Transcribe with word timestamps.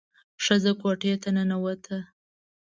ښځه 0.43 0.71
کوټې 0.81 1.13
ته 1.21 1.29
ننوته. 1.35 1.97